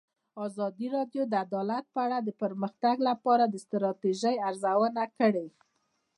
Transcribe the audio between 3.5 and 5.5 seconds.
ستراتیژۍ ارزونه کړې.